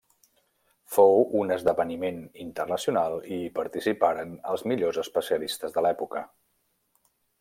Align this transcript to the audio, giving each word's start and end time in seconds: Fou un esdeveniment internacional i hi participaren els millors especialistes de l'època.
Fou 0.93 1.19
un 1.41 1.55
esdeveniment 1.55 2.17
internacional 2.45 3.17
i 3.35 3.37
hi 3.43 3.53
participaren 3.59 4.33
els 4.55 4.65
millors 4.73 4.99
especialistes 5.05 5.77
de 5.77 5.85
l'època. 5.89 6.25